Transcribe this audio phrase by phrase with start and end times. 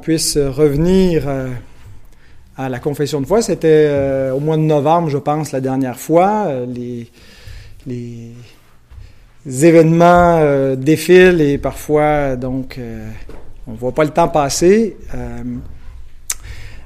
[0.00, 1.28] puisse revenir
[2.56, 3.42] à la confession de foi.
[3.42, 6.48] C'était au mois de novembre, je pense, la dernière fois.
[6.66, 7.10] les,
[7.86, 8.34] les
[9.64, 12.78] événements défilent et parfois, donc,
[13.66, 14.96] on ne voit pas le temps passer.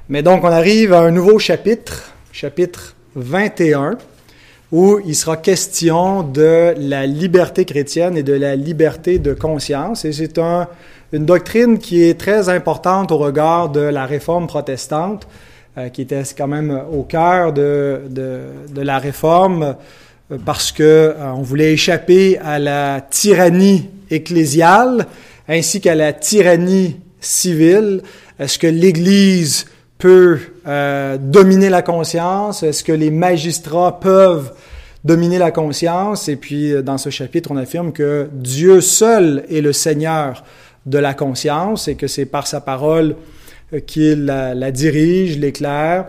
[0.09, 3.97] mais donc, on arrive à un nouveau chapitre, chapitre 21
[4.71, 10.05] où il sera question de la liberté chrétienne et de la liberté de conscience.
[10.05, 10.67] Et c'est un,
[11.15, 15.27] une doctrine qui est très importante au regard de la réforme protestante,
[15.77, 19.75] euh, qui était quand même au cœur de, de, la réforme,
[20.31, 25.07] euh, parce que euh, on voulait échapper à la tyrannie ecclésiale
[25.47, 28.01] ainsi qu'à la tyrannie civile.
[28.37, 32.61] Est-ce que l'Église peut euh, dominer la conscience?
[32.61, 34.51] Est-ce que les magistrats peuvent
[35.05, 36.27] dominer la conscience?
[36.27, 40.43] Et puis, dans ce chapitre, on affirme que Dieu seul est le Seigneur
[40.85, 43.15] de la conscience et que c'est par sa parole
[43.73, 46.05] euh, qu'il la, dirige, l'éclaire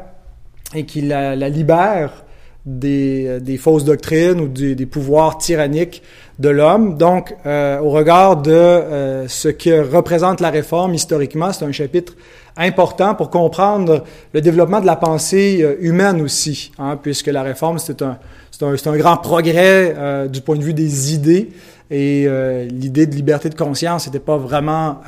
[0.74, 2.24] et qu'il la, libère
[2.64, 6.02] des, des, fausses doctrines ou des, pouvoirs tyranniques
[6.38, 6.98] de l'homme.
[6.98, 12.14] Donc, au regard de ce que représente la réforme historiquement, c'est un chapitre
[12.56, 17.78] important pour comprendre le développement de la pensée euh, humaine aussi, hein, puisque la réforme,
[17.78, 18.18] c'est un,
[18.62, 21.50] un, un, grand progrès euh, du point de vue des idées.
[21.90, 25.00] Et euh, l'idée de liberté de conscience n'était pas vraiment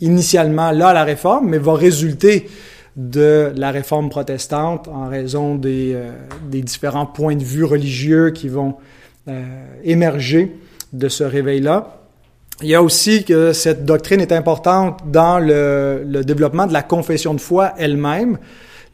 [0.00, 2.48] initialement là la réforme, mais va résulter
[2.96, 5.96] de la réforme protestante en raison des,
[6.48, 8.76] des différents points de vue religieux qui vont
[9.82, 10.56] émerger
[10.92, 11.98] de ce réveil-là.
[12.62, 17.34] Il y a aussi que cette doctrine est importante dans le développement de la confession
[17.34, 18.38] de foi elle-même.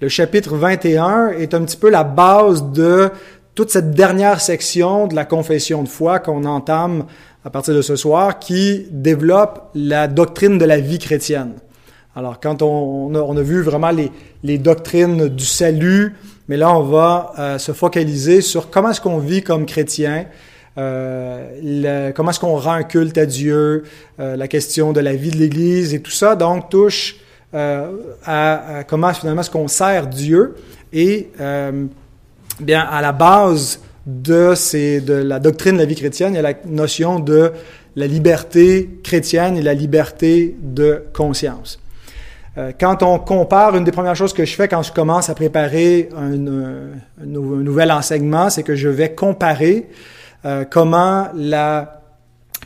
[0.00, 3.10] Le chapitre 21 est un petit peu la base de
[3.54, 7.04] toute cette dernière section de la confession de foi qu'on entame
[7.44, 11.54] à partir de ce soir, qui développe la doctrine de la vie chrétienne.
[12.14, 13.90] Alors, quand on, a, vu vraiment
[14.42, 16.16] les, doctrines du salut,
[16.48, 20.26] mais là, on va euh, se focaliser sur comment est-ce qu'on vit comme chrétien,
[20.78, 23.84] euh, comment est-ce qu'on rend un culte à Dieu,
[24.18, 27.16] euh, la question de la vie de l'Église et tout ça, donc touche
[27.54, 27.90] euh,
[28.24, 30.54] à, comment finalement est-ce qu'on sert Dieu
[30.92, 31.30] et
[32.60, 34.54] bien à la base de,
[35.22, 37.52] la doctrine de la vie chrétienne, il y a la notion de
[37.96, 41.80] la liberté chrétienne et la liberté de conscience.
[42.78, 46.10] Quand on compare, une des premières choses que je fais quand je commence à préparer
[46.14, 46.36] un,
[47.24, 49.88] nouvel enseignement, c'est que je vais comparer
[50.44, 52.00] euh, comment la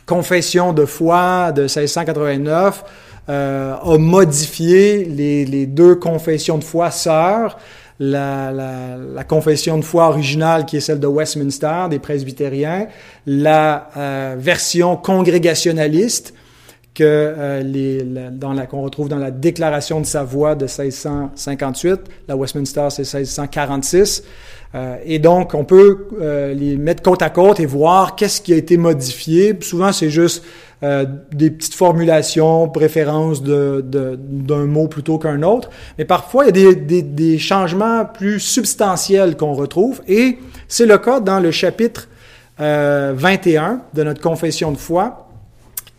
[0.05, 2.83] confession de foi de 1689
[3.27, 7.57] euh, a modifié les, deux confessions de foi sœurs.
[7.99, 12.87] La, confession de foi originale qui est celle de Westminster, des presbytériens,
[13.25, 16.33] la euh, version congrégationnaliste
[16.95, 22.35] que euh, les, dans la, qu'on retrouve dans la Déclaration de Savoie de 1658, la
[22.35, 24.23] Westminster c'est 1646,
[24.75, 28.53] euh, et donc, on peut euh, les mettre côte à côte et voir qu'est-ce qui
[28.53, 29.57] a été modifié.
[29.61, 30.43] Souvent, c'est juste
[30.83, 35.69] euh, des petites formulations, préférences d'un de, d'un mot plutôt qu'un autre.
[35.97, 40.01] Mais parfois, il y a des, des, des changements plus substantiels qu'on retrouve.
[40.07, 42.09] Et c'est le cas dans le chapitre
[42.57, 45.24] 21 de notre confession de foi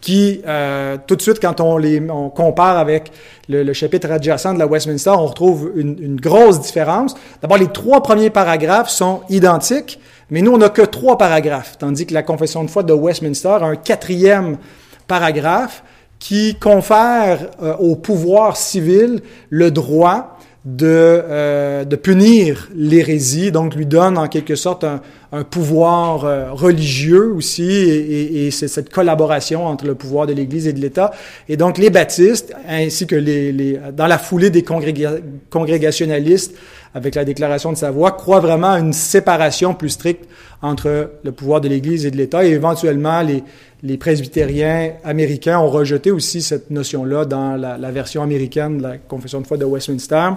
[0.00, 3.10] qui, euh, tout de suite, quand on les on compare avec
[3.48, 7.14] le, le, chapitre adjacent de la Westminster, on retrouve une, une grosse différence.
[7.42, 9.98] D'abord, les trois premiers paragraphes sont identiques,
[10.30, 13.48] mais nous, on n'a que trois paragraphes, tandis que la Confession de foi de Westminster
[13.48, 14.58] a un quatrième
[15.06, 15.82] paragraphe
[16.18, 19.20] qui confère euh, au pouvoir civil
[19.50, 20.35] le droit
[20.66, 25.00] de, euh, de punir l'hérésie, donc lui donne en quelque sorte un,
[25.30, 30.66] un pouvoir euh, religieux aussi, et, et, c'est cette collaboration entre le pouvoir de l'Église
[30.66, 31.12] et de l'État.
[31.48, 36.56] Et donc les baptistes, ainsi que les, les dans la foulée des congrégationalistes,
[36.94, 40.24] avec la déclaration de Savoie, croient vraiment à une séparation plus stricte
[40.62, 43.44] entre le pouvoir de l'Église et de l'État, et éventuellement les,
[43.84, 48.96] les presbytériens américains ont rejeté aussi cette notion-là dans la, la version américaine de la
[48.96, 50.30] Confession de foi de Westminster.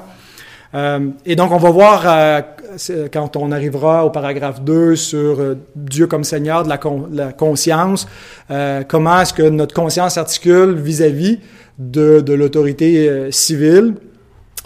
[0.75, 2.42] Euh, et donc, on va voir euh,
[3.12, 8.07] quand on arrivera au paragraphe 2 sur euh, Dieu comme Seigneur de la, conscience,
[8.88, 11.39] comment est-ce que notre conscience articule vis-à-vis
[11.77, 13.95] de l'autorité civile?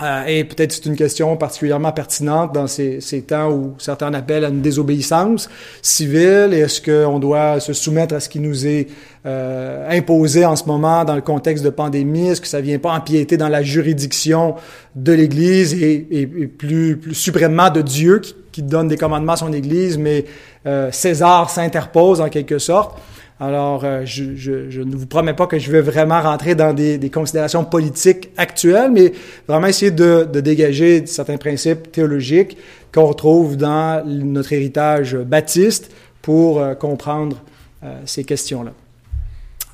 [0.01, 4.49] Euh, et peut-être c'est une question particulièrement pertinente dans ces, temps où certains appellent à
[4.49, 5.49] une désobéissance
[5.83, 6.49] civile.
[6.51, 8.87] Est-ce qu'on doit se soumettre à ce qui nous est
[9.27, 12.29] euh, imposé en ce moment dans le contexte de pandémie?
[12.29, 14.55] Est-ce que ça vient pas empiéter dans la juridiction
[14.95, 19.37] de l'Église et, et, plus, plus, suprêmement de Dieu qui, qui, donne des commandements à
[19.37, 20.25] son Église, mais
[20.65, 22.97] euh, César s'interpose en quelque sorte?
[23.45, 27.65] Alors, euh, je, ne vous promets pas que je vais vraiment rentrer dans des, considérations
[27.65, 29.11] politiques actuelles, mais
[29.49, 32.55] vraiment essayer de, dégager certains principes théologiques
[32.93, 35.91] qu'on retrouve dans notre héritage baptiste
[36.21, 37.35] pour euh, comprendre
[37.83, 38.71] euh, ces questions-là.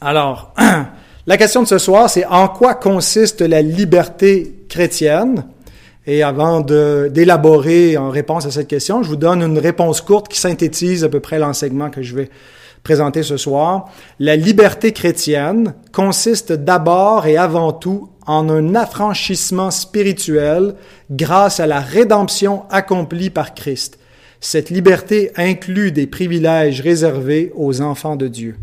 [0.02, 0.56] Alors,
[1.28, 5.46] la question de ce soir, c'est en quoi consiste la liberté chrétienne?
[6.08, 10.40] Et avant d'élaborer en réponse à cette question, je vous donne une réponse courte qui
[10.40, 12.30] synthétise à peu près l'enseignement que je vais
[12.84, 13.90] présenter ce soir.
[14.20, 20.76] La liberté chrétienne consiste d'abord et avant tout en un affranchissement spirituel
[21.10, 24.00] grâce à la rédemption accomplie par Christ.
[24.40, 28.56] Cette liberté inclut des privilèges réservés aux enfants de Dieu.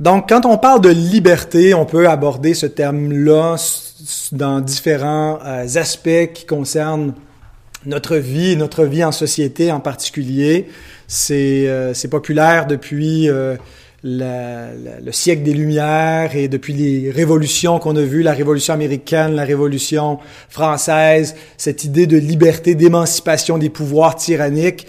[0.00, 3.56] Donc, quand on parle de liberté, on peut aborder ce terme-là
[4.32, 7.14] dans différents euh, aspects qui concernent
[7.86, 10.68] notre vie, notre vie en société en particulier.
[11.06, 13.56] C'est euh, populaire depuis euh,
[14.02, 19.44] le siècle des Lumières et depuis les révolutions qu'on a vues, la révolution américaine, la
[19.44, 20.18] révolution
[20.50, 24.86] française, cette idée de liberté, d'émancipation des pouvoirs tyranniques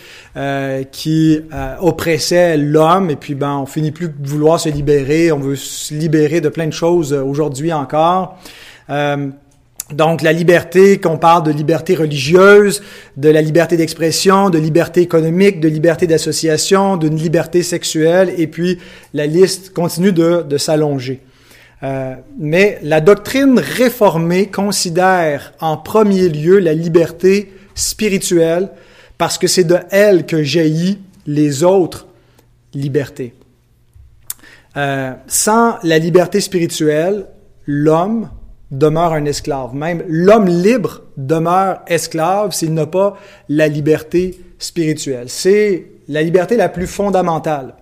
[0.92, 1.40] qui
[1.80, 3.10] oppressaient l'homme.
[3.10, 5.32] Et puis, ben, on finit plus de vouloir se libérer.
[5.32, 8.38] On veut se libérer de plein de choses aujourd'hui encore.
[8.90, 9.30] Euh,
[9.92, 12.82] donc la liberté, qu'on parle de liberté religieuse,
[13.18, 18.80] de la liberté d'expression, de liberté économique, de liberté d'association, d'une liberté sexuelle, et puis
[19.14, 21.22] la liste continue de, s'allonger.
[21.84, 28.70] Euh, mais la doctrine réformée considère en premier lieu la liberté spirituelle
[29.20, 32.08] parce que c'est de elle que jaillit les autres
[32.74, 33.36] libertés.
[34.78, 37.28] Euh, sans la liberté spirituelle,
[37.68, 38.30] l'homme
[38.78, 39.74] demeure un esclave.
[39.74, 43.16] Même l'homme libre demeure esclave s'il n'a pas
[43.50, 45.28] la liberté spirituelle.
[45.30, 47.76] C'est la liberté la plus fondamentale.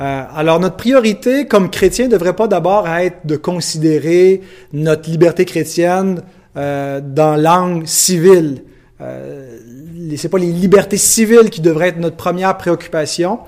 [0.00, 4.40] Euh, alors notre priorité comme chrétien ne devrait pas d'abord être de considérer
[4.72, 6.22] notre liberté chrétienne
[6.56, 8.62] euh, dans l'angle civil.
[9.00, 9.58] Euh,
[10.16, 13.40] c'est pas les libertés civiles qui devraient être notre première préoccupation,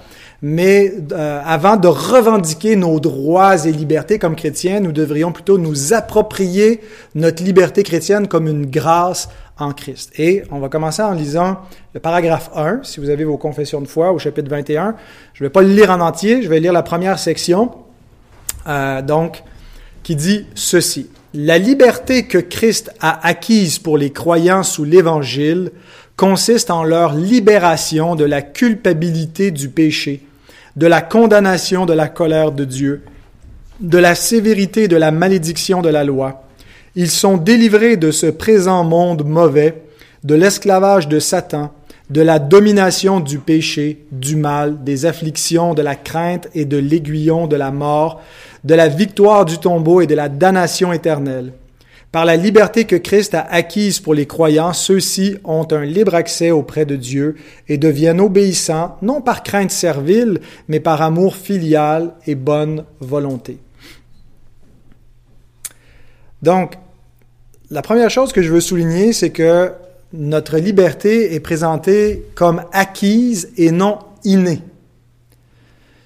[0.43, 5.93] mais euh, avant de revendiquer nos droits et libertés comme chrétiens, nous devrions plutôt nous
[5.93, 6.81] approprier
[7.15, 10.11] notre liberté chrétienne comme une grâce en Christ.
[10.19, 11.59] Et on va commencer en lisant
[11.95, 14.97] le paragraphe 1, si vous avez vos confessions de foi au chapitre 21.
[15.33, 17.71] Je ne vais pas le lire en entier, je vais lire la première section,
[18.67, 19.45] euh, donc,
[20.03, 21.09] qui dit ceci.
[21.35, 25.71] La liberté que Christ a acquise pour les croyants sous l'Évangile
[26.17, 30.21] consiste en leur libération de la culpabilité du péché
[30.77, 33.03] de la condamnation de la colère de Dieu,
[33.81, 36.45] de la sévérité de la malédiction de la loi.
[36.95, 39.83] Ils sont délivrés de ce présent monde mauvais,
[40.25, 41.73] de l'esclavage de Satan,
[42.11, 47.47] de la domination du péché, du mal, des afflictions, de la crainte et de l'aiguillon
[47.47, 48.21] de la mort,
[48.65, 51.53] de la victoire du tombeau et de la damnation éternelle.
[52.13, 56.51] Par la liberté que Christ a acquise pour les croyants, ceux-ci ont un libre accès
[56.51, 57.37] auprès de Dieu
[57.69, 63.57] et deviennent obéissants, non par crainte servile, mais par amour filial et bonne volonté.
[66.43, 66.75] Donc,
[67.71, 69.73] la première chose que je veux souligner, c'est que
[70.13, 74.61] notre liberté est présentée comme acquise et non innée.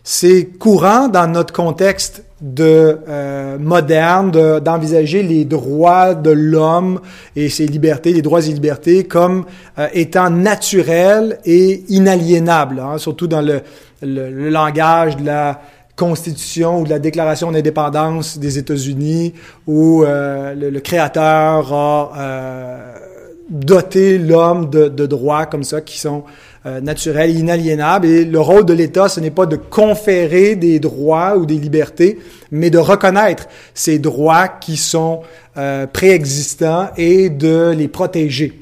[0.04, 7.00] C'est courant dans notre contexte de euh, moderne d'envisager les droits de l'homme
[7.34, 9.46] et ses libertés, les droits et libertés comme
[9.78, 13.62] euh, étant naturels et inaliénables, hein, surtout dans le,
[14.02, 15.62] le, langage de la
[15.96, 19.32] Constitution ou de la Déclaration d'indépendance des États-Unis,
[19.66, 22.94] où euh, le, créateur a euh,
[23.48, 26.24] doté l'homme de, de droits comme ça qui sont
[26.66, 28.06] euh, naturel, inaliénable.
[28.06, 32.18] Et le rôle de l'État, ce n'est pas de conférer des droits ou des libertés,
[32.50, 35.22] mais de reconnaître ces droits qui sont
[35.56, 38.58] euh, préexistants et de les protéger.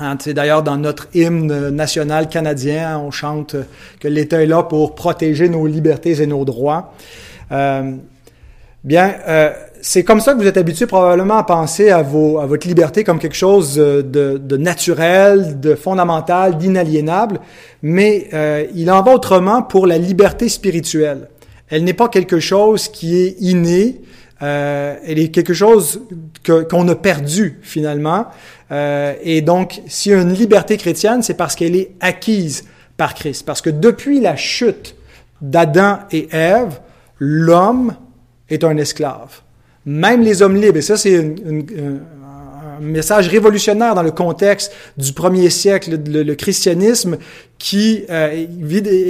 [0.00, 3.56] Hein, c'est d'ailleurs dans notre hymne national canadien, on chante
[4.00, 6.94] que l'État est là pour protéger nos libertés et nos droits.
[7.50, 7.92] Euh,
[8.84, 12.46] bien, euh, c'est comme ça que vous êtes habitué probablement à penser à, vos, à
[12.46, 17.40] votre liberté comme quelque chose de, de naturel, de fondamental, d'inaliénable,
[17.82, 21.28] mais euh, il en va autrement pour la liberté spirituelle.
[21.68, 24.00] Elle n'est pas quelque chose qui est inné,
[24.42, 26.02] euh, elle est quelque chose
[26.44, 28.26] qu'on a perdu finalement.
[28.70, 32.64] Euh, et donc, s'il y a une liberté chrétienne, c'est parce qu'elle est acquise
[32.96, 33.44] par Christ.
[33.44, 34.96] Parce que depuis la chute
[35.40, 36.80] d'Adam et Ève,
[37.18, 37.94] l'homme
[38.48, 39.42] est un esclave
[39.88, 41.34] même les hommes libres, et ça c'est
[42.80, 47.18] message révolutionnaire dans le contexte du premier siècle, le, christianisme
[47.58, 48.46] qui euh,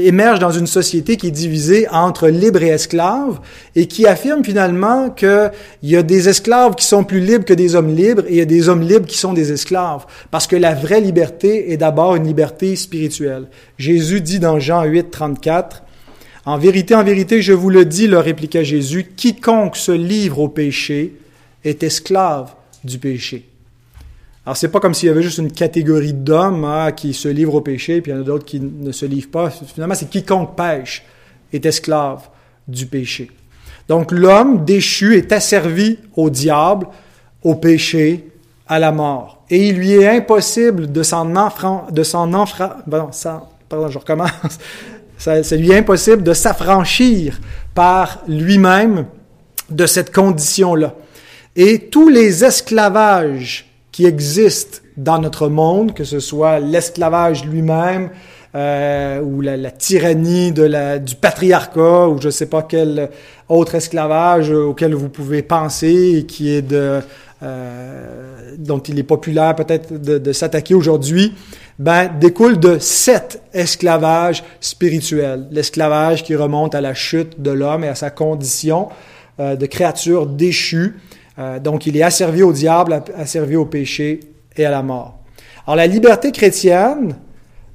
[0.05, 3.41] émerge dans une société qui est divisée entre libres et esclaves
[3.77, 5.51] et qui affirme finalement qu'il
[5.83, 8.41] y a des esclaves qui sont plus libres que des hommes libres et il y
[8.41, 10.07] a des hommes libres qui sont des esclaves.
[10.31, 13.49] Parce que la vraie liberté est d'abord une liberté spirituelle.
[13.77, 15.83] Jésus dit dans Jean 8, 34,
[16.49, 20.49] En vérité, en vérité, je vous le dis, leur répliqua Jésus, quiconque se livre au
[20.49, 21.13] péché
[21.63, 23.47] est esclave du péché.
[24.47, 27.57] Alors, c'est pas comme s'il y avait juste une catégorie d'hommes hein, qui se livrent
[27.57, 29.51] au péché, puis il y en a d'autres qui ne se livrent pas.
[29.51, 31.05] Finalement, c'est quiconque pêche
[31.53, 32.31] est esclave
[32.67, 33.31] du péché.
[33.87, 36.87] Donc, l'homme déchu est asservi au diable,
[37.43, 38.27] au péché,
[38.67, 39.45] à la mort.
[39.51, 42.33] Et il lui est impossible de s'en enfran, de s'en
[43.69, 44.31] pardon, je recommence.
[45.19, 47.41] C'est lui impossible de s'affranchir
[47.75, 49.07] par lui-même
[49.71, 50.95] de cette condition-là.
[51.57, 58.11] Et tous les esclavages qui existent dans notre monde, que ce soit l'esclavage lui-même,
[58.55, 63.11] euh, ou la, tyrannie du patriarcat, ou je ne sais pas quel
[63.49, 67.03] autre esclavage auquel vous pouvez penser et qui est euh,
[68.57, 71.35] dont il est populaire peut-être de s'attaquer aujourd'hui,
[71.79, 75.47] ben, découle de sept esclavages spirituels.
[75.51, 78.89] L'esclavage qui remonte à la chute de l'homme et à sa condition
[79.41, 80.97] euh, de créature déchue
[81.39, 84.21] euh, donc, il est asservi au diable, asservi au péché
[84.57, 85.19] et à la mort.
[85.67, 87.17] Alors, la liberté chrétienne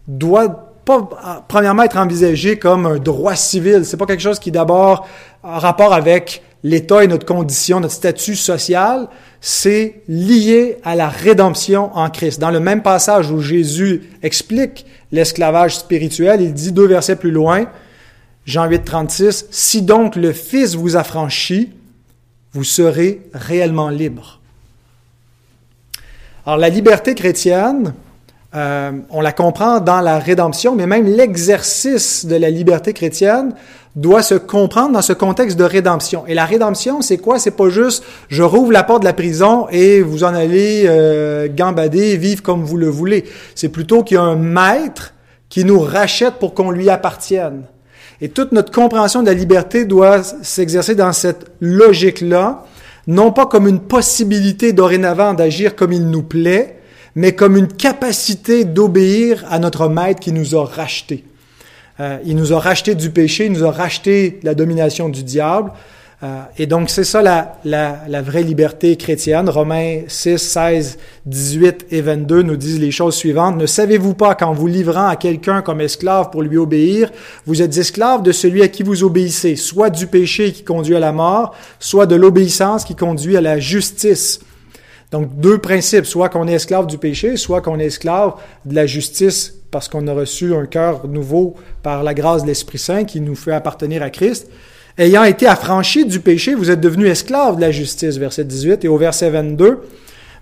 [0.08, 3.86] doit pas, premièrement, être envisagée comme un droit civil.
[3.86, 5.08] C'est pas quelque chose qui, d'abord,
[5.44, 9.08] a rapport avec l'État et notre condition, notre statut social.
[9.46, 12.40] C'est lié à la rédemption en Christ.
[12.40, 17.66] Dans le même passage où Jésus explique l'esclavage spirituel, il dit deux versets plus loin,
[18.46, 21.74] Jean 8, 36, Si donc le Fils vous a franchi,
[22.54, 24.40] vous serez réellement libre.
[26.46, 27.94] Alors la liberté chrétienne,
[28.56, 33.54] euh, on la comprend dans la rédemption, mais même l'exercice de la liberté chrétienne
[33.96, 36.26] doit se comprendre dans ce contexte de rédemption.
[36.28, 37.38] Et la rédemption, c'est quoi?
[37.38, 41.48] C'est pas juste je rouvre la porte de la prison et vous en allez euh,
[41.54, 43.26] gambader, vivre comme vous le voulez.
[43.56, 45.14] C'est plutôt qu'il y a un maître
[45.50, 47.64] qui nous rachète pour qu'on lui appartienne.
[48.22, 52.66] Et toute notre compréhension de la liberté doit s'exercer dans cette logique-là,
[53.06, 56.80] non pas comme une possibilité dorénavant d'agir comme il nous plaît,
[57.16, 61.26] mais comme une capacité d'obéir à notre maître qui nous a rachetés.
[62.00, 65.72] Euh, il nous a rachetés du péché, il nous a racheté la domination du diable,
[66.24, 69.50] euh, et donc, c'est ça la, la, la, vraie liberté chrétienne.
[69.50, 73.58] Romains 6, 16, 18 et 22 nous disent les choses suivantes.
[73.58, 77.12] Ne savez-vous pas qu'en vous livrant à quelqu'un comme esclave pour lui obéir,
[77.46, 81.02] vous êtes esclave de celui à qui vous obéissez, soit du péché qui conduit à
[81.02, 84.40] la mort, soit de l'obéissance qui conduit à la justice.
[85.12, 88.86] Donc, deux principes, soit qu'on est esclave du péché, soit qu'on est esclave de la
[88.86, 93.20] justice parce qu'on a reçu un cœur nouveau par la grâce de l'Esprit Saint qui
[93.20, 94.48] nous fait appartenir à Christ.
[94.98, 98.88] Ayant été affranchi du péché, vous êtes devenus esclaves de la justice, verset 18, et
[98.88, 99.82] au verset 22,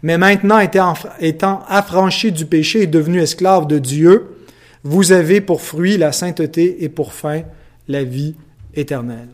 [0.03, 4.35] mais maintenant étant affranchi du péché et devenu esclave de Dieu,
[4.83, 7.43] vous avez pour fruit la sainteté et pour fin
[7.87, 8.35] la vie
[8.75, 9.29] éternelle.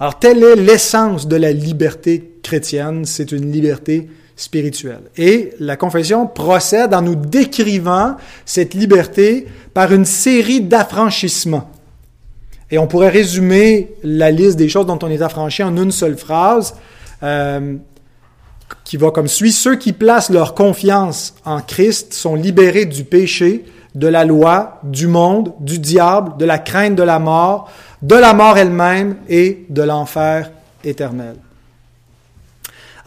[0.00, 5.02] Alors, telle est l'essence de la liberté chrétienne, c'est une liberté spirituelle.
[5.16, 8.16] Et la confession procède en nous décrivant
[8.46, 11.68] cette liberté par une série d'affranchissements.
[12.70, 16.16] Et on pourrait résumer la liste des choses dont on est affranchi en une seule
[16.16, 16.76] phrase,
[17.22, 17.76] euh,
[18.84, 19.52] qui va comme suit.
[19.52, 23.64] Ceux qui placent leur confiance en Christ sont libérés du péché,
[23.94, 27.70] de la loi, du monde, du diable, de la crainte de la mort,
[28.02, 30.52] de la mort elle-même et de l'enfer
[30.84, 31.36] éternel.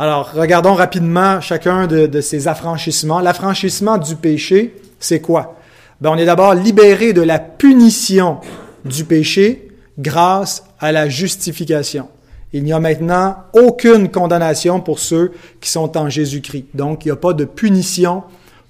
[0.01, 3.19] Alors, regardons rapidement chacun de, ces affranchissements.
[3.19, 5.59] L'affranchissement du péché, c'est quoi?
[6.01, 8.39] Ben, on est d'abord libéré de la punition
[8.83, 12.09] du péché grâce à la justification.
[12.51, 16.65] Il n'y a maintenant aucune condamnation pour ceux qui sont en Jésus-Christ.
[16.73, 18.23] Donc, il n'y a pas de punition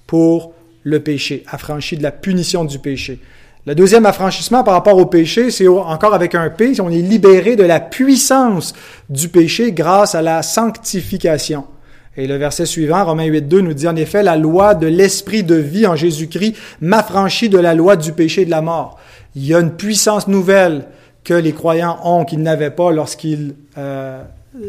[0.06, 3.20] pour le péché, affranchi de la punition du péché.
[3.64, 7.54] Le deuxième affranchissement par rapport au péché, c'est encore avec un P, on est libéré
[7.54, 8.74] de la puissance
[9.08, 11.64] du péché grâce à la sanctification.
[12.16, 15.54] Et le verset suivant, Romains 8.2, nous dit en effet, la loi de l'esprit de
[15.54, 18.98] vie en Jésus-Christ m'affranchit de la loi du péché et de la mort.
[19.36, 20.86] Il y a une puissance nouvelle
[21.22, 24.24] que les croyants ont qu'ils n'avaient pas lorsqu'ils euh,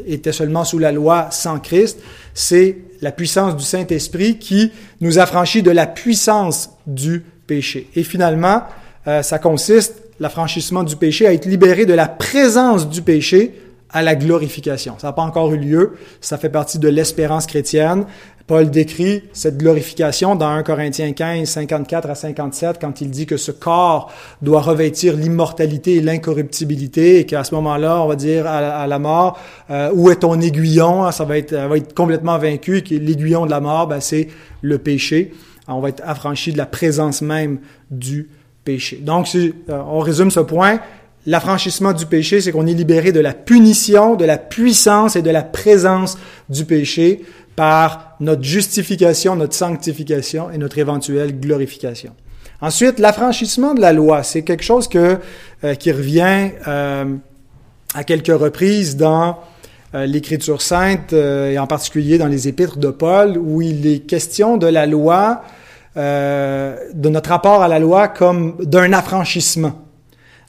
[0.05, 1.99] étaient seulement sous la loi sans Christ.
[2.35, 4.71] C'est la puissance du Saint-Esprit qui
[5.01, 7.89] nous affranchit de la puissance du péché.
[7.95, 8.61] Et finalement,
[9.07, 13.53] euh, ça consiste, l'affranchissement du péché, à être libéré de la présence du péché
[13.89, 14.95] à la glorification.
[14.97, 18.05] Ça n'a pas encore eu lieu, ça fait partie de l'espérance chrétienne.
[18.45, 23.37] Paul décrit cette glorification dans 1 Corinthiens 15, 54 à 57, quand il dit que
[23.37, 28.85] ce corps doit revêtir l'immortalité et l'incorruptibilité, et qu'à ce moment-là, on va dire à,
[28.85, 31.09] la mort, euh, où est ton aiguillon?
[31.11, 34.27] Ça va être, va être complètement vaincu, l'aiguillon de la mort, ben, c'est
[34.61, 35.33] le péché.
[35.69, 37.59] On va être affranchi de la présence même
[37.91, 38.42] du péché.
[39.01, 40.79] Donc, euh, on résume ce point,
[41.25, 45.29] l'affranchissement du péché, c'est qu'on est libéré de la punition, de la puissance et de
[45.29, 46.17] la présence
[46.49, 47.21] du péché
[47.57, 52.15] par notre justification, notre sanctification et notre éventuelle glorification.
[52.61, 57.05] Ensuite, l'affranchissement de la loi, c'est quelque chose euh, qui revient euh,
[57.93, 59.39] à quelques reprises dans
[59.93, 64.65] l'Écriture sainte et en particulier dans les épîtres de Paul, où il est question de
[64.65, 65.43] la loi,
[65.95, 69.83] de notre rapport à la loi comme d'un affranchissement.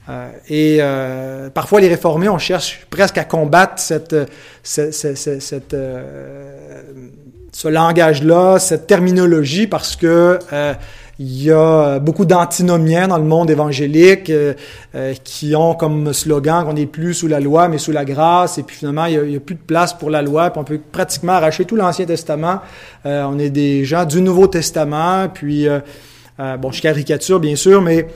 [0.08, 4.14] Euh, et euh, parfois, les réformés, on cherche presque à combattre cette,
[4.62, 6.82] cette, cette, euh,
[7.52, 10.38] ce langage-là, cette terminologie, parce que
[11.18, 14.32] il y a beaucoup d'antinomiens dans le monde évangélique
[15.22, 18.58] qui ont comme slogan qu'on n'est plus sous la loi, mais sous la grâce.
[18.58, 20.50] Et puis finalement, il n'y a, plus de place pour la loi.
[20.50, 22.60] Puis on peut pratiquement arracher tout l'Ancien Testament.
[23.04, 25.28] on est des gens du Nouveau Testament.
[25.32, 25.68] Puis,
[26.38, 28.08] bon, je caricature bien sûr, mais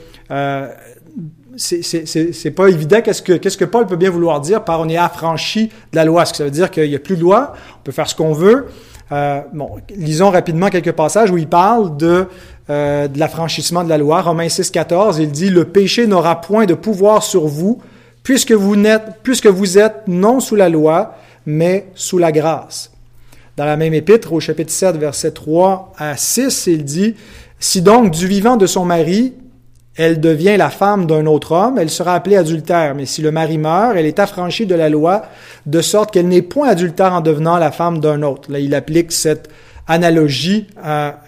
[1.59, 3.01] c'est pas évident.
[3.01, 6.05] Qu'est-ce que, qu'est-ce que Paul peut bien vouloir dire par on est affranchi de la
[6.05, 6.23] loi?
[6.23, 7.53] Est-ce que ça veut dire qu'il n'y a plus de loi?
[7.79, 8.67] On peut faire ce qu'on veut?
[9.11, 12.27] Euh, bon, lisons rapidement quelques passages où il parle de,
[12.69, 14.21] euh, de l'affranchissement de la loi.
[14.21, 17.81] Romains 6, 14, il dit, le péché n'aura point de pouvoir sur vous,
[18.21, 22.91] puisque vous, n'êtes, puisque vous êtes non sous la loi, mais sous la grâce.
[23.57, 27.15] Dans la même épître, au chapitre 7, verset 3 à 6, il dit,
[27.59, 29.33] si donc du vivant de son mari,
[29.99, 32.95] elle devient la femme d'un autre homme, elle sera appelée adultère.
[32.95, 35.23] Mais si le mari meurt, elle est affranchie de la loi,
[35.65, 38.49] de sorte qu'elle n'est point adultère en devenant la femme d'un autre.
[38.49, 39.49] Là, il applique cette
[39.87, 40.67] analogie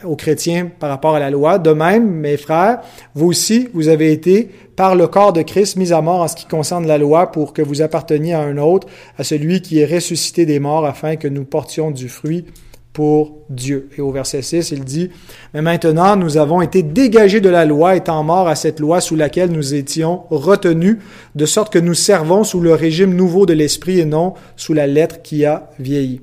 [0.06, 1.58] aux chrétiens par rapport à la loi.
[1.58, 2.80] De même, mes frères,
[3.14, 6.38] vous aussi, vous avez été par le corps de Christ mis à mort en ce
[6.38, 9.86] qui concerne la loi pour que vous apparteniez à un autre, à celui qui est
[9.86, 12.46] ressuscité des morts afin que nous portions du fruit
[12.94, 13.90] pour Dieu.
[13.98, 15.10] Et au verset 6, il dit,
[15.54, 19.16] Mais maintenant nous avons été dégagés de la loi, étant morts à cette loi sous
[19.16, 20.98] laquelle nous étions retenus,
[21.36, 24.88] de sorte que nous servons sous le régime nouveau de l'Esprit et non sous la
[24.88, 26.22] lettre qui a vieilli.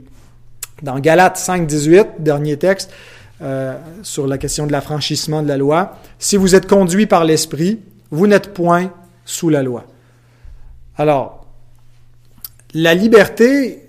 [0.82, 2.90] Dans Galates 5, 18, dernier texte,
[3.40, 7.80] euh, sur la question de l'affranchissement de la loi, si vous êtes conduit par l'Esprit,
[8.10, 8.92] vous n'êtes point
[9.24, 9.84] sous la loi.
[10.96, 11.46] Alors,
[12.74, 13.87] la liberté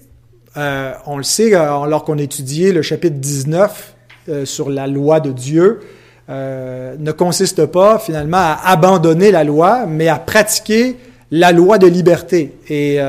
[0.58, 3.94] euh, on le sait, euh, alors qu'on étudiait le chapitre 19
[4.30, 5.82] euh, sur la loi de Dieu,
[6.30, 10.96] ne consiste pas finalement à abandonner la loi, mais à pratiquer
[11.32, 12.54] la loi de liberté.
[12.70, 13.00] Et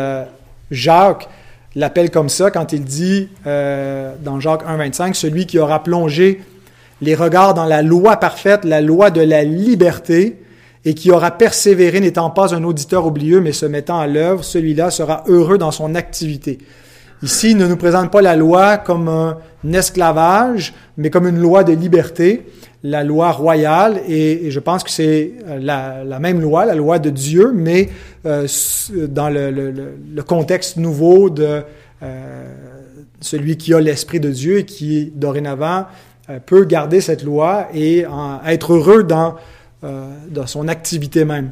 [0.71, 1.29] Jacques
[1.75, 6.41] l'appelle comme ça quand il dit dans Jacques 1.25, celui qui aura plongé
[7.03, 10.39] les regards dans la loi parfaite, la loi de la liberté,
[10.87, 14.91] et qui aura persévéré n'étant pas un auditeur oublieux, mais se mettant à l'œuvre, celui-là
[14.91, 16.59] sera heureux dans son activité.
[17.23, 19.37] Ici, il ne nous présente pas la loi comme un
[19.73, 22.47] esclavage, mais comme une loi de liberté,
[22.83, 27.11] la loi royale, et, je pense que c'est euh, la, même loi, la loi de
[27.11, 27.91] Dieu, mais
[28.25, 28.47] euh,
[29.09, 31.63] dans le, contexte nouveau de
[32.03, 32.55] euh,
[33.21, 35.87] celui qui a l'Esprit de Dieu et qui, dorénavant,
[36.47, 38.05] peut garder cette loi et
[38.47, 39.35] être heureux dans,
[39.83, 41.51] dans son activité même.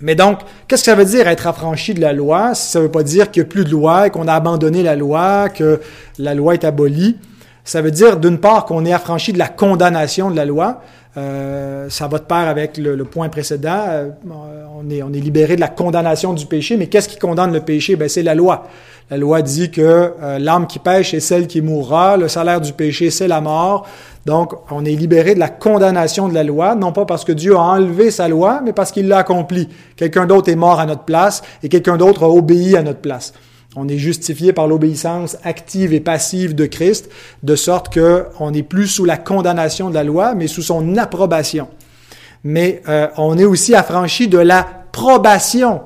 [0.00, 2.54] Mais donc, qu'est-ce que ça veut dire être affranchi de la loi?
[2.54, 4.94] Ça ne veut pas dire qu'il n'y a plus de loi, qu'on a abandonné la
[4.94, 5.80] loi, que
[6.18, 7.16] la loi est abolie.
[7.64, 10.82] Ça veut dire, d'une part, qu'on est affranchi de la condamnation de la loi.
[11.16, 13.84] Euh, ça va de pair avec le, point précédent.
[13.88, 14.10] Euh,
[14.76, 17.96] on, est, libéré de la condamnation du péché, mais qu'est-ce qui condamne le péché?
[17.96, 18.68] Ben, c'est la loi.
[19.10, 22.72] La loi dit que euh, l'âme qui pêche est celle qui mourra, le salaire du
[22.72, 23.88] péché, c'est la mort.
[24.26, 27.54] Donc, on est libéré de la condamnation de la loi, non pas parce que Dieu
[27.54, 29.68] a enlevé sa loi, mais parce qu'il l'a accompli.
[29.94, 33.32] Quelqu'un d'autre est mort à notre place et quelqu'un d'autre a obéi à notre place.
[33.76, 37.08] On est justifié par l'obéissance active et passive de Christ,
[37.44, 41.68] de sorte qu'on n'est plus sous la condamnation de la loi, mais sous son approbation.
[42.42, 45.82] Mais euh, on est aussi affranchi de la probation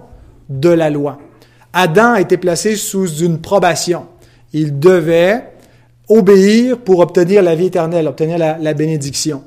[0.48, 1.18] de la loi.
[1.74, 4.06] Adam été placé sous une probation.
[4.54, 5.49] Il devait
[6.10, 9.42] obéir pour obtenir la vie éternelle, obtenir la, bénédiction.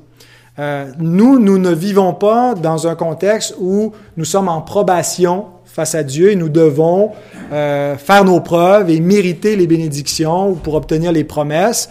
[0.57, 5.93] Euh, nous, nous ne vivons pas dans un contexte où nous sommes en probation face
[5.93, 7.11] à Dieu et nous devons
[7.51, 11.89] euh, faire nos preuves et mériter les bénédictions pour obtenir les promesses.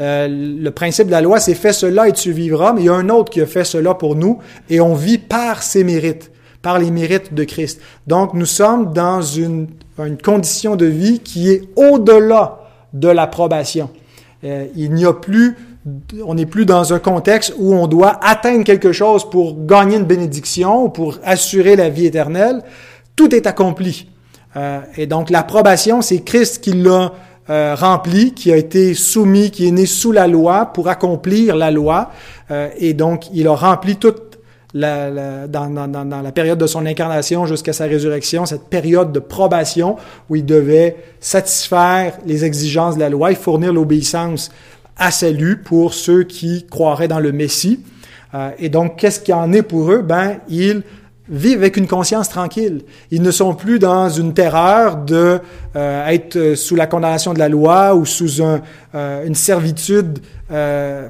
[0.00, 2.88] Euh, le principe de la loi, c'est fais cela et tu vivras, mais il y
[2.88, 4.38] a un autre qui a fait cela pour nous
[4.70, 6.30] et on vit par ses mérites
[6.62, 7.80] par les mérites de Christ.
[8.08, 12.58] Donc nous sommes dans une, une condition de vie qui est au-delà
[12.92, 13.88] de l'approbation.
[14.46, 15.56] Euh, il n'y a plus,
[16.24, 20.04] on n'est plus dans un contexte où on doit atteindre quelque chose pour gagner une
[20.04, 22.62] bénédiction, pour assurer la vie éternelle.
[23.16, 24.08] Tout est accompli.
[24.56, 27.12] Euh, et donc l'approbation, c'est Christ qui l'a
[27.48, 31.70] euh, rempli, qui a été soumis, qui est né sous la loi pour accomplir la
[31.70, 32.10] loi.
[32.78, 34.25] Et donc il a rempli toute
[34.74, 39.96] la, dans, la période de son incarnation jusqu'à sa résurrection, cette période de probation
[40.28, 44.50] où il devait satisfaire les exigences de la loi et fournir l'obéissance
[44.96, 47.80] à salut pour ceux qui croiraient dans le Messie.
[48.34, 50.02] Euh, et donc, qu'est-ce qu'il en est pour eux?
[50.02, 50.82] Ben, ils
[51.28, 52.82] vivent avec une conscience tranquille.
[53.10, 55.40] Ils ne sont plus dans une terreur de
[55.74, 60.18] euh, être sous la condamnation de la loi ou sous euh, une servitude
[60.52, 61.08] euh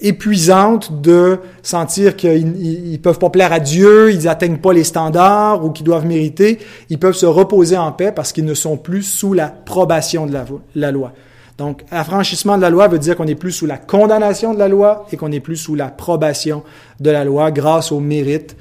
[0.00, 5.64] épuisante de sentir qu'ils ne peuvent pas plaire à Dieu, ils n'atteignent pas les standards
[5.64, 6.58] ou qu'ils doivent mériter.
[6.90, 10.32] Ils peuvent se reposer en paix parce qu'ils ne sont plus sous la probation de
[10.32, 11.12] la, la loi.
[11.56, 14.68] Donc, affranchissement de la loi veut dire qu'on n'est plus sous la condamnation de la
[14.68, 16.64] loi et qu'on n'est plus sous la probation
[16.98, 18.56] de la loi grâce au mérite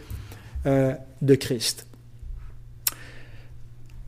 [0.65, 1.85] euh, de Christ.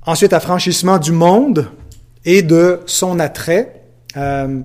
[0.06, 1.68] Ensuite, affranchissement du monde
[2.26, 3.82] et de son attrait.
[4.18, 4.62] Euh,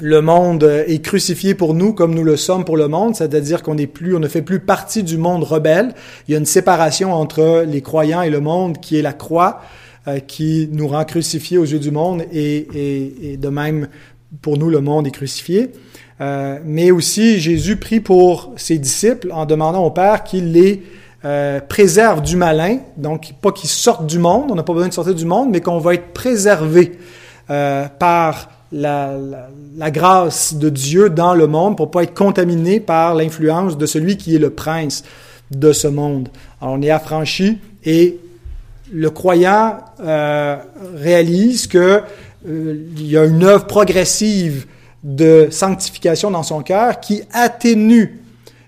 [0.00, 3.76] le monde est crucifié pour nous comme nous le sommes pour le monde, c'est-à-dire qu'on
[3.76, 5.94] n'est plus, on ne fait plus partie du monde rebelle.
[6.26, 9.60] Il y a une séparation entre les croyants et le monde qui est la croix,
[10.08, 13.88] euh, qui nous rend crucifiés aux yeux du monde et, de même
[14.42, 15.70] pour nous le monde est crucifié.
[16.20, 20.82] Euh, mais aussi, Jésus prie pour ses disciples en demandant au Père qu'il les
[21.24, 24.92] euh, préserve du malin, donc pas qu'ils sortent du monde, on n'a pas besoin de
[24.92, 26.98] sortir du monde, mais qu'on va être préservé
[27.50, 29.14] euh, par la,
[29.76, 34.16] la, grâce de Dieu dans le monde pour pas être contaminé par l'influence de celui
[34.16, 35.02] qui est le prince
[35.50, 36.28] de ce monde.
[36.60, 38.18] Alors, on est affranchi et
[38.92, 39.78] le croyant
[40.96, 42.02] réalise que
[42.46, 44.66] il y a une œuvre progressive
[45.04, 48.20] de sanctification dans son cœur qui atténue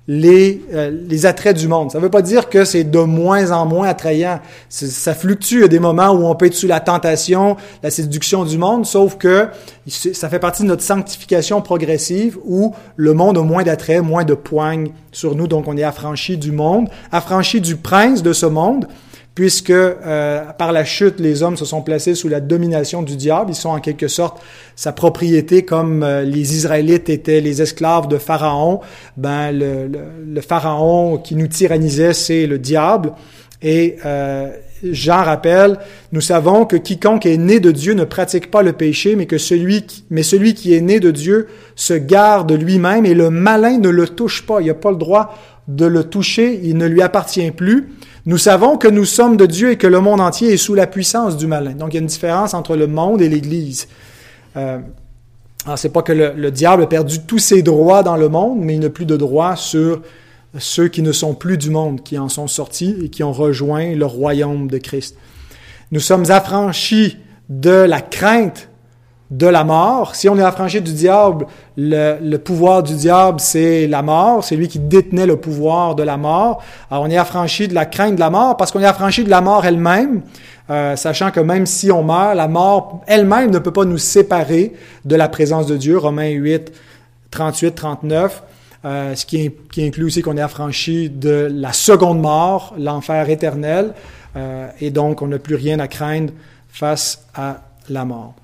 [0.08, 1.90] les, euh, les attraits du monde.
[1.90, 4.40] Ça ne veut pas dire que c'est de moins en moins attrayant.
[4.68, 5.56] Ça fluctue.
[5.56, 8.56] Il y a des moments où on peut être sous la tentation, la séduction du
[8.56, 9.48] monde, sauf que
[9.88, 14.34] ça fait partie de notre sanctification progressive où le monde a moins d'attrait, moins de
[14.34, 15.48] poigne sur nous.
[15.48, 18.86] Donc on est affranchi du monde, affranchi du prince de ce monde
[19.36, 23.50] puisque euh, par la chute, les hommes se sont placés sous la domination du diable.
[23.50, 24.40] Ils sont en quelque sorte
[24.76, 28.80] sa propriété, comme euh, les Israélites étaient les esclaves de Pharaon.
[29.18, 33.12] Ben le, le, le Pharaon qui nous tyrannisait, c'est le diable.
[33.68, 34.48] Et euh,
[34.84, 35.80] Jean rappelle,
[36.12, 39.26] nous savons que quiconque est né de Dieu ne pratique pas le péché, mais
[40.22, 44.46] celui qui, est né de Dieu se garde lui-même et le malin ne le touche
[44.46, 44.60] pas.
[44.60, 45.34] Il n'a pas le droit
[45.66, 47.88] de le toucher, il ne lui appartient plus.
[48.24, 50.86] Nous savons que nous sommes de Dieu et que le monde entier est sous la
[50.86, 51.72] puissance du malin.
[51.72, 53.88] Donc il y a une différence entre le monde et l'Église.
[54.56, 54.78] Euh,
[55.64, 58.60] alors c'est pas que le, le, diable a perdu tous ses droits dans le monde,
[58.60, 60.02] mais il n'a plus de droits sur
[60.58, 63.94] ceux qui ne sont plus du monde, qui en sont sortis et qui ont rejoint
[63.94, 65.16] le royaume de Christ.
[65.92, 67.16] Nous sommes affranchis
[67.48, 68.68] de la crainte
[69.30, 70.14] de la mort.
[70.14, 74.44] Si on est affranchi du diable, le, pouvoir du diable, c'est la mort.
[74.44, 76.62] C'est lui qui détenait le pouvoir de la mort.
[76.90, 79.30] Alors on est affranchi de la crainte de la mort parce qu'on est affranchi de
[79.30, 80.22] la mort elle-même,
[80.70, 84.74] euh, sachant que même si on meurt, la mort elle-même ne peut pas nous séparer
[85.04, 85.98] de la présence de Dieu.
[85.98, 86.72] Romains 8,
[87.30, 88.42] 38, 39.
[88.86, 93.94] Euh, ce qui, inclut aussi qu'on est affranchi de la seconde mort, l'enfer éternel,
[94.36, 96.32] euh, et donc on n'a plus rien à craindre
[96.68, 98.34] face à la mort.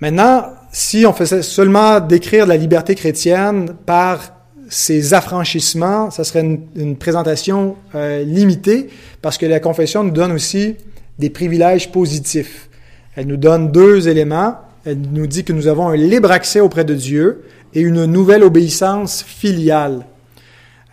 [0.00, 4.32] Maintenant, si on faisait seulement décrire la liberté chrétienne par
[4.68, 8.90] ces affranchissements, ça serait une, une présentation euh, limitée
[9.22, 10.76] parce que la confession nous donne aussi
[11.18, 12.68] des privilèges positifs.
[13.16, 14.56] Elle nous donne deux éléments.
[14.84, 17.42] Elle nous dit que nous avons un libre accès auprès de Dieu
[17.74, 20.06] et une nouvelle obéissance filiale.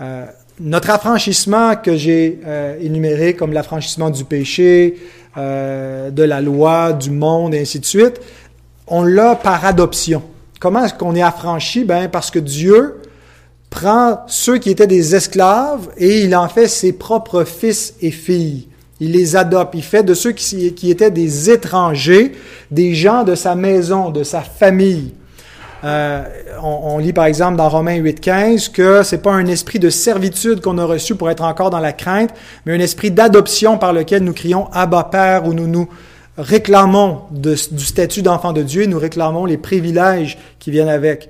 [0.01, 0.25] Euh,
[0.59, 4.97] notre affranchissement que j'ai euh, énuméré comme l'affranchissement du péché,
[5.37, 8.19] euh, de la loi, du monde, et ainsi de suite,
[8.87, 10.23] on l'a par adoption.
[10.59, 11.85] Comment est-ce qu'on est affranchi?
[11.85, 13.01] Ben, parce que Dieu
[13.69, 18.67] prend ceux qui étaient des esclaves et il en fait ses propres fils et filles.
[18.99, 19.75] Il les adopte.
[19.75, 22.33] Il fait de ceux qui, qui étaient des étrangers,
[22.69, 25.13] des gens de sa maison, de sa famille.
[25.83, 26.23] Euh,
[26.61, 30.59] on, on, lit par exemple dans Romains 8.15 que c'est pas un esprit de servitude
[30.59, 32.31] qu'on a reçu pour être encore dans la crainte,
[32.65, 35.87] mais un esprit d'adoption par lequel nous crions Abba Père, où nous nous
[36.37, 41.29] réclamons du statut d'enfant de Dieu, nous réclamons les privilèges qui viennent avec.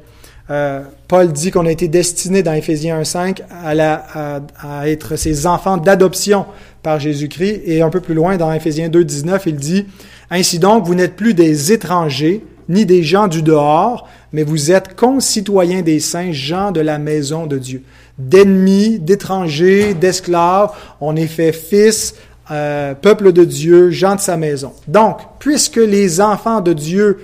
[0.51, 4.39] Euh, Paul dit qu'on a été destiné dans Éphésiens 1.5 à, à,
[4.79, 6.45] à être ses enfants d'adoption
[6.81, 7.61] par Jésus-Christ.
[7.65, 9.85] Et un peu plus loin, dans Éphésiens 2.19, il dit,
[10.31, 14.95] Ainsi donc, vous n'êtes plus des étrangers, ni des gens du dehors, mais vous êtes
[14.95, 17.83] concitoyens des saints, gens de la maison de Dieu.
[18.17, 22.13] D'ennemis, d'étrangers, d'esclaves, on est fait fils,
[22.51, 24.73] euh, peuple de Dieu, gens de sa maison.
[24.87, 27.19] Donc, puisque les enfants de Dieu,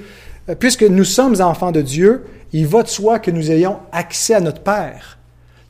[0.50, 4.36] euh, puisque nous sommes enfants de Dieu, il va de soi que nous ayons accès
[4.36, 5.18] à notre Père.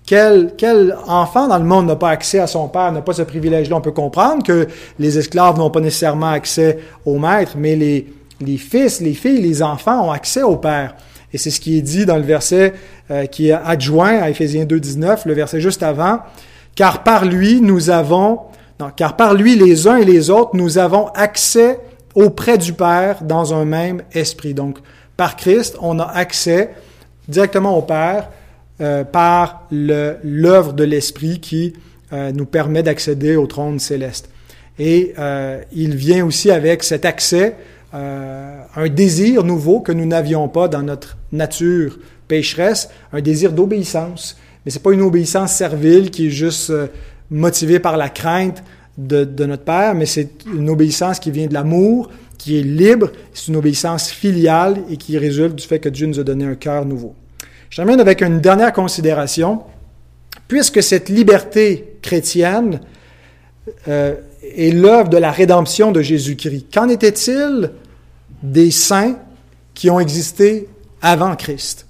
[0.05, 3.23] Quel, quel enfant dans le monde n'a pas accès à son père, n'a pas ce
[3.23, 3.77] privilège-là?
[3.77, 4.67] On peut comprendre que
[4.99, 9.63] les esclaves n'ont pas nécessairement accès au maître, mais les, les fils, les filles, les
[9.63, 10.95] enfants ont accès au père.
[11.33, 12.73] Et c'est ce qui est dit dans le verset
[13.11, 16.19] euh, qui est adjoint à Éphésiens 2.19, le verset juste avant.
[16.75, 18.39] Car par lui, nous avons,
[18.79, 21.79] non, car par lui, les uns et les autres, nous avons accès
[22.13, 24.53] auprès du Père dans un même esprit.
[24.53, 24.77] Donc,
[25.17, 26.71] par Christ, on a accès
[27.27, 28.29] directement au Père
[28.81, 31.73] euh, par l'œuvre de l'Esprit qui
[32.13, 34.29] euh, nous permet d'accéder au trône céleste.
[34.77, 35.13] Et
[35.71, 37.55] il vient aussi avec cet accès,
[37.95, 44.37] euh, un désir nouveau que nous n'avions pas dans notre nature pécheresse, un désir d'obéissance.
[44.65, 46.87] Mais c'est pas une obéissance servile qui est juste euh,
[47.29, 48.63] motivée par la crainte
[48.97, 53.11] de, de notre Père, mais c'est une obéissance qui vient de l'amour, qui est libre,
[53.33, 56.55] c'est une obéissance filiale et qui résulte du fait que Dieu nous a donné un
[56.55, 57.15] cœur nouveau.
[57.69, 59.61] Je termine avec une dernière considération.
[60.47, 62.79] Puisque cette liberté chrétienne
[63.87, 64.15] euh,
[64.55, 67.71] est l'œuvre de la rédemption de Jésus-Christ, qu'en était-il
[68.51, 69.15] des saints
[69.73, 70.67] qui ont existé
[71.01, 71.87] avant Christ?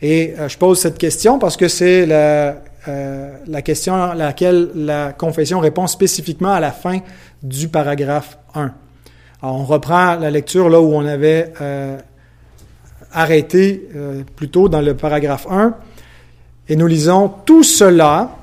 [0.00, 2.56] Et euh, je pose cette question parce que c'est la,
[2.88, 6.98] euh, la question à laquelle la confession répond spécifiquement à la fin
[7.42, 8.72] du paragraphe 1.
[9.40, 11.96] Alors, on reprend la lecture là où on avait euh,
[13.12, 15.74] arrêté euh, plutôt dans le paragraphe 1.
[16.68, 18.36] Et nous lisons, tout cela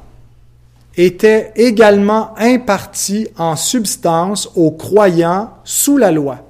[0.95, 6.48] était également imparti en substance aux croyants sous la loi.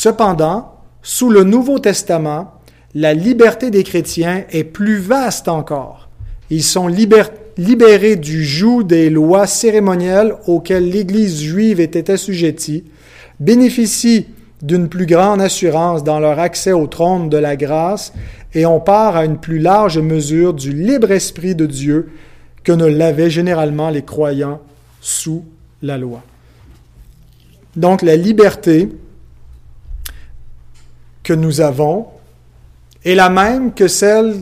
[0.00, 2.52] Cependant, sous le Nouveau Testament,
[2.94, 6.08] la liberté des chrétiens est plus vaste encore.
[6.50, 12.84] Ils sont libérés du joug des lois cérémonielles auxquelles l'Église juive était assujettie,
[13.40, 14.28] bénéficient
[14.62, 18.12] d'une plus grande assurance dans leur accès au trône de la grâce
[18.54, 22.10] et on part à une plus large mesure du libre esprit de Dieu
[22.62, 24.60] que ne l'avaient généralement les croyants
[25.00, 25.44] sous
[25.82, 26.22] la loi.
[27.74, 28.90] Donc la liberté
[31.28, 32.06] que nous avons
[33.04, 34.36] est la même que celle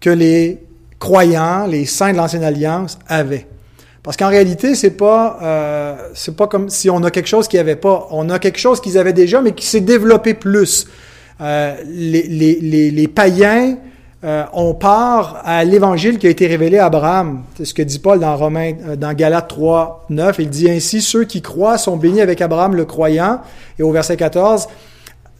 [0.00, 0.62] que les
[0.98, 3.46] croyants, les saints de l'ancienne alliance avaient.
[4.02, 7.60] Parce qu'en réalité, c'est pas euh, c'est pas comme si on a quelque chose qu'ils
[7.60, 8.08] n'avaient pas.
[8.12, 10.86] On a quelque chose qu'ils avaient déjà, mais qui s'est développé plus.
[11.42, 13.76] Euh, les, les, les, les, païens,
[14.24, 17.42] euh, on part à l'évangile qui a été révélé à Abraham.
[17.58, 20.36] C'est ce que dit Paul dans Romains, euh, dans Galates 3, 9.
[20.38, 23.42] Il dit ainsi ceux qui croient sont bénis avec Abraham le croyant.
[23.78, 24.66] Et au verset 14,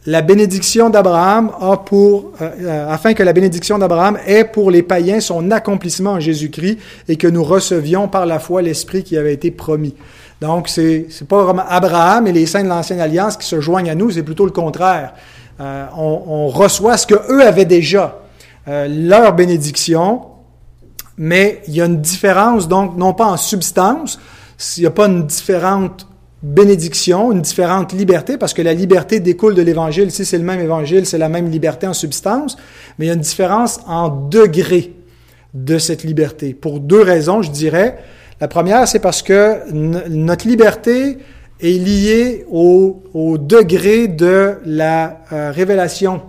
[0.07, 4.81] la bénédiction d'Abraham a pour, euh, euh, afin que la bénédiction d'Abraham ait pour les
[4.81, 9.33] païens son accomplissement en Jésus-Christ et que nous recevions par la foi l'Esprit qui avait
[9.33, 9.93] été promis.
[10.39, 13.89] Donc, c'est, c'est pas vraiment Abraham et les saints de l'Ancienne Alliance qui se joignent
[13.89, 15.13] à nous, c'est plutôt le contraire.
[15.59, 18.21] Euh, on, reçoit ce que eux avaient déjà,
[18.65, 20.21] leur bénédiction,
[21.17, 24.19] mais il y a une différence, donc, non pas en substance,
[24.77, 26.07] il n'y a pas une différente
[26.43, 30.11] bénédiction, une différente liberté, parce que la liberté découle de l'Évangile.
[30.11, 32.57] Si c'est le même Évangile, c'est la même liberté en substance,
[32.97, 34.93] mais il y a une différence en degré
[35.53, 36.53] de cette liberté.
[36.53, 37.97] Pour deux raisons, je dirais.
[38.39, 41.17] La première, c'est parce que notre liberté
[41.59, 43.01] est liée au,
[43.39, 46.21] degré de la euh, révélation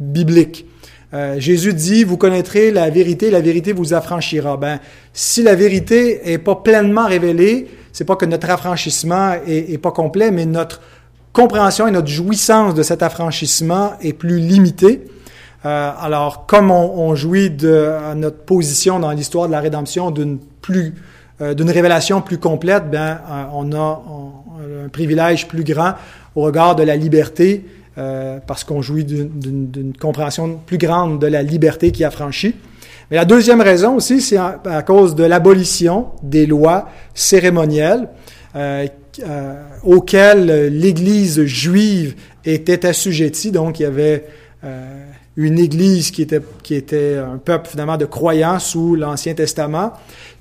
[0.00, 0.66] biblique.
[1.14, 4.56] Euh, Jésus dit, vous connaîtrez la vérité, la vérité vous affranchira.
[4.56, 4.80] Ben,
[5.12, 10.30] si la vérité est pas pleinement révélée, c'est pas que notre affranchissement est, pas complet,
[10.30, 10.80] mais notre
[11.32, 15.04] compréhension et notre jouissance de cet affranchissement est plus limitée.
[15.64, 20.38] Euh, alors, comme on, jouit de notre position dans l'histoire de la rédemption d'une
[20.70, 24.02] euh, révélation plus complète, ben euh, on a
[24.84, 25.92] un privilège plus grand
[26.34, 27.64] au regard de la liberté
[28.46, 32.54] parce qu'on jouit d'une compréhension plus grande de la liberté qui affranchit.
[33.12, 38.08] Mais la deuxième raison aussi, c'est à, cause de l'abolition des lois cérémonielles
[38.56, 38.86] euh,
[39.22, 42.14] euh, auxquelles l'Église juive
[42.46, 43.52] était assujettie.
[43.52, 44.24] Donc, il y avait
[44.64, 45.04] euh,
[45.36, 49.92] une Église qui était, qui était un peuple finalement de croyants sous l'Ancien Testament,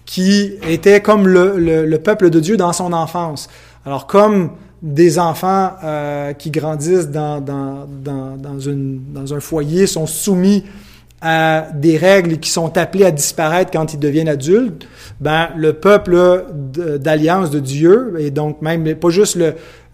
[0.05, 3.49] qui était comme le, le, le, peuple de Dieu dans son enfance.
[3.85, 5.73] Alors, comme des enfants
[6.39, 10.63] qui grandissent dans, dans, dans, une, dans un foyer sont soumis
[11.21, 14.87] à des règles qui sont appelées à disparaître quand ils deviennent adultes,
[15.19, 16.45] ben le peuple
[16.99, 19.37] d'alliance de Dieu et donc même pas juste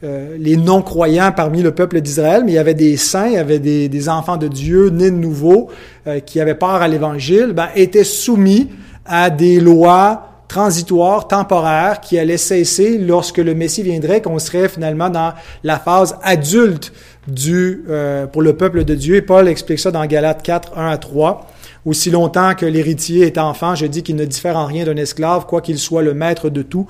[0.04, 3.38] euh, les non-croyants parmi le peuple d'Israël, mais il y avait des saints, il y
[3.38, 5.70] avait des, enfants de Dieu nés de nouveau
[6.06, 8.70] euh, qui avaient part à l'Évangile, ben, étaient soumis
[9.06, 15.10] à des lois transitoires, temporaires, qui allaient cesser lorsque le Messie viendrait, qu'on serait finalement
[15.10, 16.94] dans la phase adulte
[17.28, 19.16] du, euh, pour le peuple de Dieu.
[19.16, 21.48] Et Paul explique ça dans Galates 4, 1 à 3.
[21.86, 25.46] Aussi longtemps que l'héritier est enfant, je dis qu'il ne diffère en rien d'un esclave,
[25.46, 26.88] quoi qu'il soit le maître de tout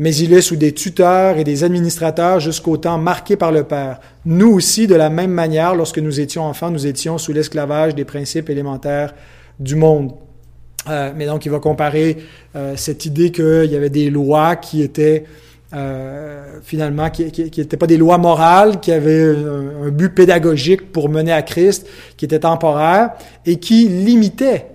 [0.00, 4.00] mais il est sous des tuteurs et des administrateurs jusqu'au temps marqué par le Père.
[4.24, 8.06] Nous aussi, de la même manière, lorsque nous étions enfants, nous étions sous l'esclavage des
[8.06, 9.14] principes élémentaires
[9.58, 10.12] du monde.
[10.88, 12.16] Euh, mais donc, il va comparer
[12.56, 15.24] euh, cette idée qu'il y avait des lois qui étaient
[15.72, 21.08] euh, finalement, qui n'étaient pas des lois morales, qui avaient un, un, but pédagogique pour
[21.08, 23.10] mener à Christ, qui étaient temporaires
[23.46, 24.66] et qui limitaient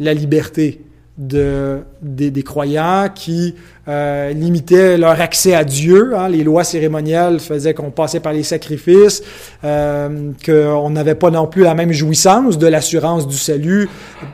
[0.00, 0.80] la liberté
[1.20, 3.54] de, des, croyants qui
[3.88, 6.16] euh, limitaient leur accès à Dieu.
[6.16, 6.30] Hein.
[6.30, 9.22] Les lois cérémonielles faisaient qu'on passait par les sacrifices,
[9.62, 13.88] euh, qu'on n'avait pas non plus la même jouissance de l'assurance du salut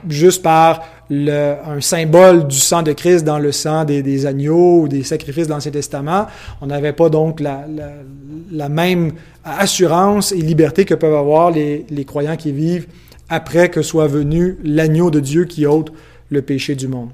[0.09, 5.05] juste par un symbole du sang de Christ dans le sang des, agneaux ou des
[5.05, 6.27] sacrifices de l'Ancien Testament.
[6.61, 9.13] On n'avait pas donc la, même
[9.45, 12.87] assurance et liberté que peuvent avoir les, les croyants qui vivent
[13.29, 15.93] après que soit venu l'agneau de Dieu qui ôte
[16.31, 17.11] le péché du monde.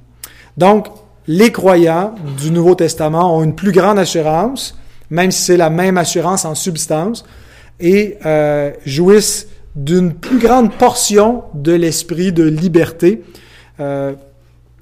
[0.57, 0.87] Donc,
[1.27, 4.77] les croyants du Nouveau Testament ont une plus grande assurance,
[5.11, 7.25] même si c'est la même assurance en substance,
[7.81, 13.23] et euh, jouissent d'une plus grande portion de l'esprit de liberté.
[13.81, 14.13] Euh,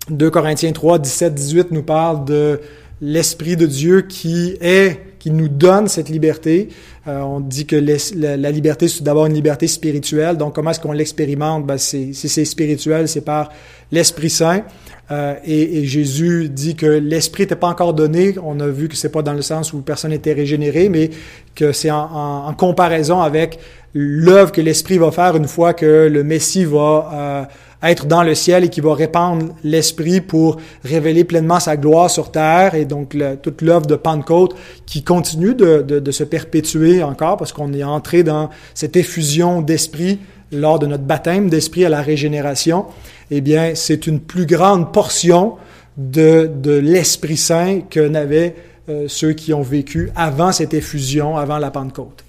[0.09, 2.61] 2 Corinthiens 3, 17, 18 nous parle de
[3.01, 6.69] l'esprit de Dieu qui est, qui nous donne cette liberté.
[7.09, 10.37] Euh, on dit que la, liberté, c'est d'abord une liberté spirituelle.
[10.37, 11.67] Donc, comment est-ce qu'on l'expérimente?
[11.67, 13.51] Ben, si c'est spirituel, c'est par
[13.91, 14.63] l'Esprit Saint.
[15.11, 18.35] Euh, et, Jésus dit que l'Esprit n'était pas encore donné.
[18.45, 21.11] On a vu que c'est pas dans le sens où personne n'était régénéré, mais
[21.55, 23.59] que c'est en, comparaison avec
[23.93, 28.37] l'œuvre que l'Esprit va faire une fois que le Messie va euh, être dans le
[28.37, 32.77] ciel et qui va répandre l'Esprit pour révéler pleinement sa gloire sur terre.
[32.77, 34.55] Et donc toute l'œuvre de Pentecôte
[34.87, 40.19] qui continue de se perpétuer encore parce qu'on est entré dans cette effusion d'Esprit
[40.53, 42.87] lors de notre baptême d'Esprit à la régénération
[43.31, 45.57] eh bien, c'est une plus grande portion
[45.97, 46.51] de,
[46.83, 48.57] l'Esprit Saint que n'avaient
[48.89, 52.25] euh, ceux qui ont vécu avant cette effusion, avant la Pentecôte.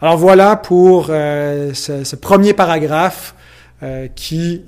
[0.00, 3.34] Alors voilà pour euh, ce, premier paragraphe
[3.82, 4.62] euh, qui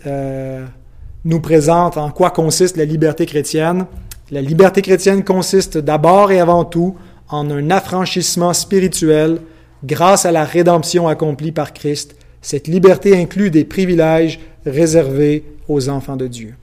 [1.25, 3.87] nous présente en quoi consiste la liberté chrétienne.
[4.31, 6.97] La liberté chrétienne consiste d'abord et avant tout
[7.29, 9.41] en un affranchissement spirituel
[9.85, 12.17] grâce à la rédemption accomplie par Christ.
[12.41, 16.55] Cette liberté inclut des privilèges réservé aux enfants de Dieu.